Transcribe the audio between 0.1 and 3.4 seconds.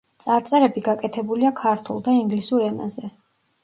წარწერები გაკეთებულია ქართულ და ინგლისურ ენაზე.